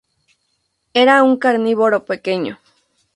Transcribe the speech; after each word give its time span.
Era 0.95 1.21
un 1.21 1.37
carnívoro 1.37 2.05
pequeño. 2.05 2.57